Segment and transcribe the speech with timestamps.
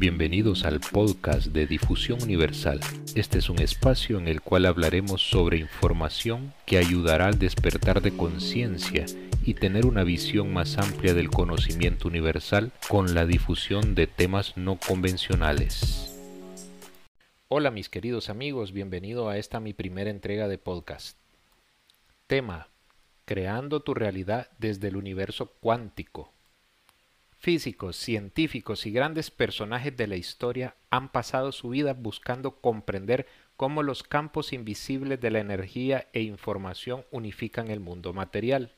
[0.00, 2.78] Bienvenidos al podcast de Difusión Universal.
[3.16, 8.16] Este es un espacio en el cual hablaremos sobre información que ayudará al despertar de
[8.16, 9.06] conciencia
[9.44, 14.78] y tener una visión más amplia del conocimiento universal con la difusión de temas no
[14.78, 16.16] convencionales.
[17.48, 21.18] Hola mis queridos amigos, bienvenido a esta mi primera entrega de podcast.
[22.28, 22.68] Tema,
[23.24, 26.32] creando tu realidad desde el universo cuántico.
[27.40, 33.84] Físicos, científicos y grandes personajes de la historia han pasado su vida buscando comprender cómo
[33.84, 38.72] los campos invisibles de la energía e información unifican el mundo material.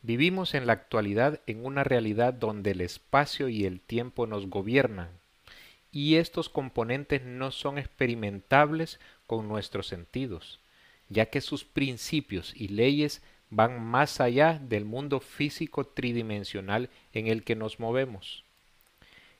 [0.00, 5.10] Vivimos en la actualidad en una realidad donde el espacio y el tiempo nos gobiernan,
[5.92, 10.60] y estos componentes no son experimentables con nuestros sentidos,
[11.10, 17.42] ya que sus principios y leyes van más allá del mundo físico tridimensional en el
[17.42, 18.44] que nos movemos.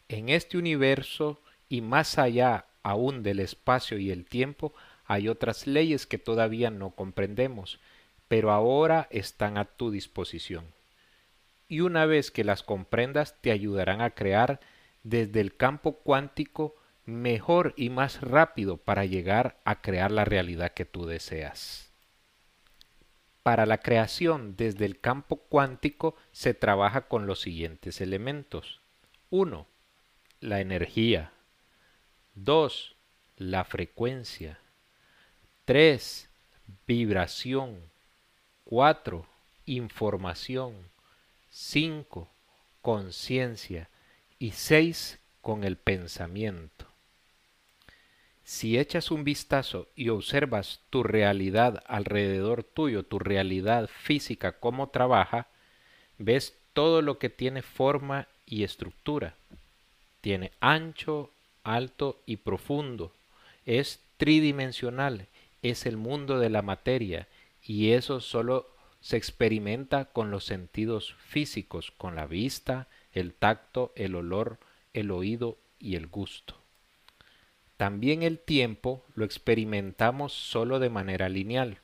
[0.08, 4.74] En este universo y más allá aún del espacio y el tiempo
[5.06, 7.78] hay otras leyes que todavía no comprendemos,
[8.28, 10.64] pero ahora están a tu disposición.
[11.68, 14.60] Y una vez que las comprendas te ayudarán a crear
[15.02, 16.74] desde el campo cuántico
[17.06, 21.89] mejor y más rápido para llegar a crear la realidad que tú deseas.
[23.42, 28.80] Para la creación desde el campo cuántico se trabaja con los siguientes elementos.
[29.30, 29.66] 1.
[30.40, 31.32] La energía.
[32.34, 32.96] 2.
[33.36, 34.58] La frecuencia.
[35.64, 36.28] 3.
[36.86, 37.80] Vibración.
[38.64, 39.26] 4.
[39.64, 40.74] Información.
[41.48, 42.30] 5.
[42.82, 43.88] Conciencia.
[44.38, 45.18] Y 6.
[45.40, 46.89] Con el pensamiento.
[48.50, 55.46] Si echas un vistazo y observas tu realidad alrededor tuyo, tu realidad física, cómo trabaja,
[56.18, 59.36] ves todo lo que tiene forma y estructura.
[60.20, 61.30] Tiene ancho,
[61.62, 63.12] alto y profundo.
[63.66, 65.28] Es tridimensional,
[65.62, 67.28] es el mundo de la materia
[67.62, 68.66] y eso solo
[69.00, 74.58] se experimenta con los sentidos físicos, con la vista, el tacto, el olor,
[74.92, 76.59] el oído y el gusto.
[77.80, 81.78] También el tiempo lo experimentamos solo de manera lineal.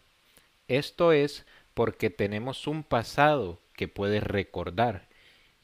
[0.69, 5.09] Esto es porque tenemos un pasado que puedes recordar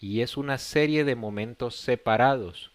[0.01, 2.71] y es una serie de momentos separados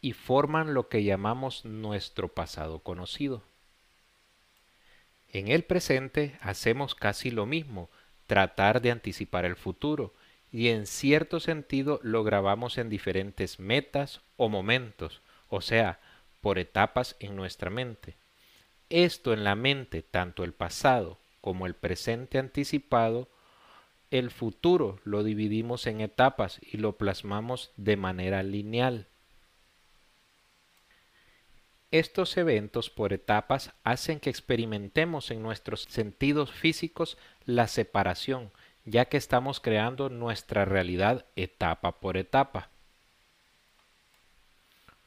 [0.00, 3.42] y forman lo que llamamos nuestro pasado conocido.
[5.28, 7.90] En el presente hacemos casi lo mismo,
[8.26, 10.14] tratar de anticipar el futuro,
[10.50, 15.20] y en cierto sentido lo grabamos en diferentes metas o momentos,
[15.50, 16.00] o sea,
[16.46, 18.14] por etapas en nuestra mente.
[18.88, 23.28] Esto en la mente, tanto el pasado como el presente anticipado,
[24.12, 29.08] el futuro lo dividimos en etapas y lo plasmamos de manera lineal.
[31.90, 38.52] Estos eventos por etapas hacen que experimentemos en nuestros sentidos físicos la separación,
[38.84, 42.70] ya que estamos creando nuestra realidad etapa por etapa.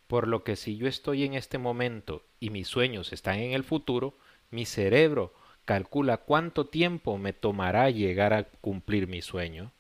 [0.10, 3.64] Por lo que si yo estoy en este momento y mis sueños están en el
[3.64, 4.16] futuro,
[4.50, 9.72] mi cerebro calcula cuánto tiempo me tomará llegar a cumplir mi sueño.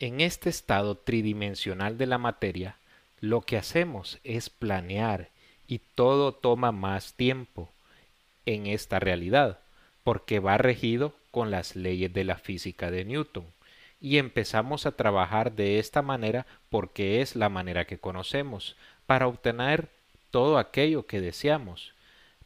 [0.00, 2.78] En este estado tridimensional de la materia,
[3.20, 5.28] lo que hacemos es planear
[5.68, 7.70] y todo toma más tiempo
[8.44, 9.60] en esta realidad,
[10.02, 13.46] porque va regido con las leyes de la física de Newton.
[14.00, 19.88] Y empezamos a trabajar de esta manera porque es la manera que conocemos, para obtener
[20.30, 21.94] todo aquello que deseamos.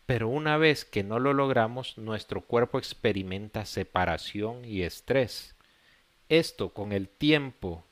[0.07, 5.55] Pero una vez que no lo logramos, nuestro cuerpo experimenta separación y estrés.
[6.29, 7.85] Esto con el tiempo,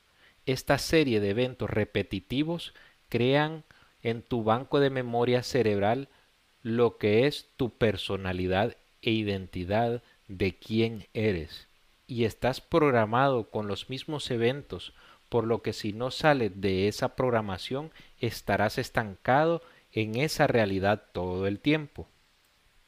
[0.45, 2.73] esta serie de eventos repetitivos
[3.09, 3.63] crean
[4.03, 6.07] en tu banco de memoria cerebral
[6.61, 11.67] lo que es tu personalidad e identidad de quién eres.
[12.07, 14.93] Y estás programado con los mismos eventos,
[15.29, 19.61] por lo que si no sales de esa programación estarás estancado
[19.91, 22.07] en esa realidad todo el tiempo.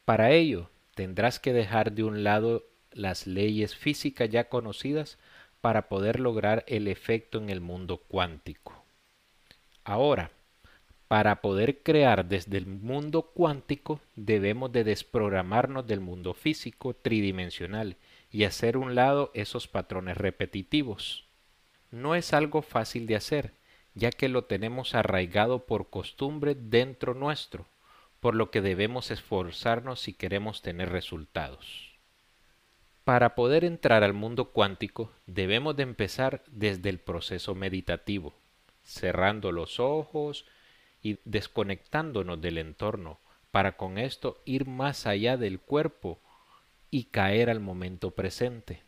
[0.06, 5.18] Para ello, tendrás que dejar de un lado las leyes físicas ya conocidas
[5.62, 8.83] para poder lograr el efecto en el mundo cuántico.
[9.83, 10.31] Ahora,
[11.07, 17.98] para poder crear desde el mundo cuántico debemos de desprogramarnos del mundo físico tridimensional
[18.31, 21.25] y hacer un lado esos patrones repetitivos
[21.92, 23.54] no es algo fácil de hacer,
[23.94, 27.66] ya que lo tenemos arraigado por costumbre dentro nuestro,
[28.20, 31.92] por lo que debemos esforzarnos si queremos tener resultados.
[33.04, 38.34] Para poder entrar al mundo cuántico debemos de empezar desde el proceso meditativo,
[38.84, 40.46] cerrando los ojos
[41.02, 46.20] y desconectándonos del entorno para con esto ir más allá del cuerpo
[46.90, 48.82] y caer al momento presente.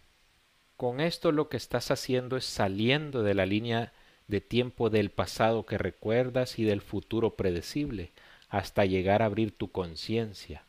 [0.77, 3.93] Con esto lo que estás haciendo es saliendo de la línea
[4.27, 8.11] de tiempo del pasado que recuerdas y del futuro predecible,
[8.49, 10.63] hasta llegar a abrir tu conciencia,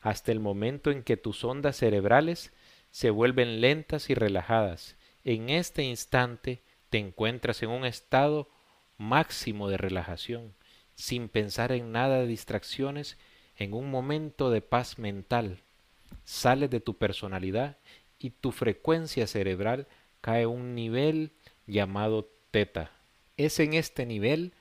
[0.00, 2.52] hasta el momento en que tus ondas cerebrales
[2.90, 4.96] se vuelven lentas y relajadas.
[5.24, 8.48] En este instante te encuentras en un estado
[8.96, 10.54] máximo de relajación,
[10.94, 13.18] sin pensar en nada de distracciones,
[13.56, 15.58] en un momento de paz mental.
[16.24, 17.76] Sales de tu personalidad
[18.18, 19.86] y tu frecuencia cerebral
[20.20, 21.32] cae a un nivel
[21.66, 22.28] llamado
[23.36, 24.52] Es en este nivel,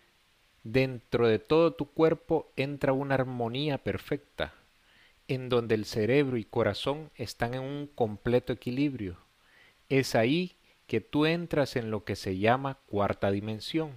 [0.63, 4.53] dentro de todo tu cuerpo entra una armonía perfecta,
[5.29, 9.17] en donde el cerebro y corazón están en un completo equilibrio.
[9.87, 10.55] Es ahí
[10.87, 13.91] que tú entras en lo que se llama cuarta dimensión.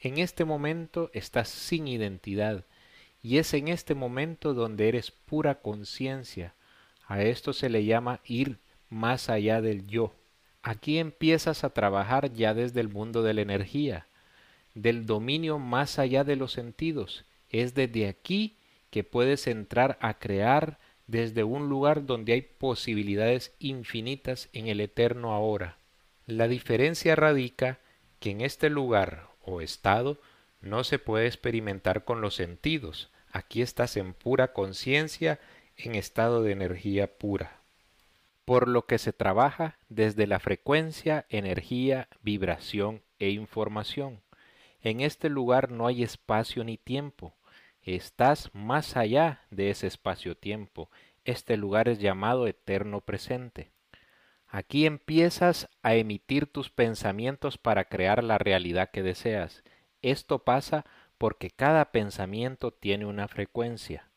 [0.00, 2.64] En este momento estás sin identidad
[3.22, 6.54] y es en este momento donde eres pura conciencia.
[7.06, 10.12] A esto se le llama ir más allá del yo.
[10.66, 14.08] Aquí empiezas a trabajar ya desde el mundo de la energía,
[14.74, 17.24] del dominio más allá de los sentidos.
[17.50, 18.56] Es desde aquí
[18.90, 25.34] que puedes entrar a crear desde un lugar donde hay posibilidades infinitas en el eterno
[25.34, 25.78] ahora.
[26.26, 27.78] La diferencia radica
[28.18, 30.20] que en este lugar o estado
[30.60, 33.12] no se puede experimentar con los sentidos.
[33.30, 35.38] Aquí estás en pura conciencia,
[35.76, 37.60] en estado de energía pura
[38.46, 44.22] por lo que se trabaja desde la frecuencia, energía, vibración e información.
[44.80, 47.34] En este lugar no hay espacio ni tiempo.
[47.82, 50.90] Estás más allá de ese espacio-tiempo.
[51.24, 53.72] Este lugar es llamado eterno presente.
[54.46, 59.64] Aquí empiezas a emitir tus pensamientos para crear la realidad que deseas.
[60.02, 60.86] Esto pasa
[61.18, 64.08] porque cada pensamiento tiene una frecuencia.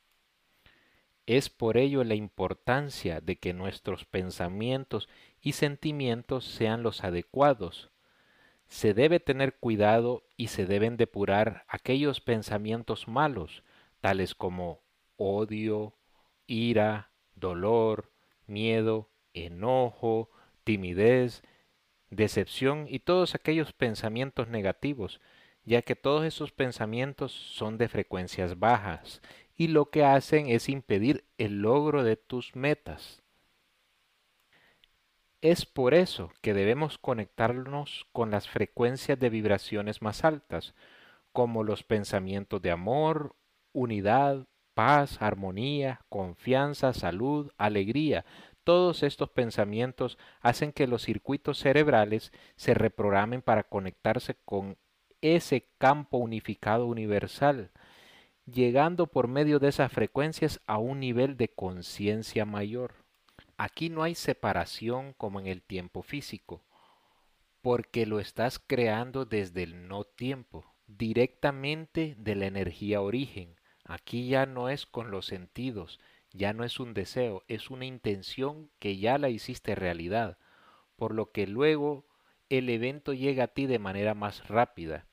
[1.30, 5.08] Es por ello la importancia de que nuestros pensamientos
[5.40, 7.92] y sentimientos sean los adecuados.
[8.66, 13.62] Se debe tener cuidado y se deben depurar aquellos pensamientos malos,
[14.02, 14.81] tales como
[15.18, 15.94] odio,
[16.48, 18.12] ira, dolor,
[18.48, 20.31] miedo, enojo,
[20.64, 21.44] timidez,
[22.10, 25.22] decepción y todos aquellos pensamientos negativos,
[25.64, 29.22] ya que todos esos pensamientos son de frecuencias bajas
[29.60, 33.22] y lo que hacen es impedir el logro de tus metas.
[35.42, 40.76] Es por eso que debemos conectarnos con las frecuencias de vibraciones más altas,
[41.34, 43.36] como los pensamientos de amor,
[43.74, 48.24] unidad, paz, armonía, confianza, salud, alegría.
[48.64, 54.78] Todos estos pensamientos hacen que los circuitos cerebrales se reprogramen para conectarse con
[55.20, 57.72] ese campo unificado universal,
[58.51, 62.94] llegando por medio de esas frecuencias a un nivel de conciencia mayor.
[63.57, 66.63] Aquí no hay separación como en el tiempo físico,
[67.62, 73.56] porque lo estás creando desde el no tiempo, directamente de la energía origen.
[73.84, 76.00] Aquí ya no es con los sentidos,
[76.31, 80.38] ya no es un deseo, es una intención que ya la hiciste realidad,
[80.95, 82.06] por lo que luego
[82.50, 85.09] el evento llega a ti de manera más rápida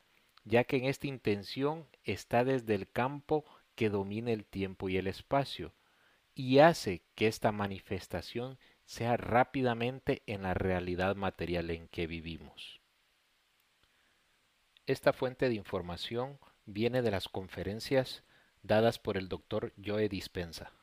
[0.46, 3.44] ya que en esta intención está desde el campo
[3.74, 5.74] que domina el tiempo y el espacio,
[6.34, 12.80] y hace que esta manifestación sea rápidamente en la realidad material en que vivimos.
[14.86, 18.22] Esta fuente de información viene de las conferencias
[18.62, 20.75] dadas por el doctor Joe Dispensa.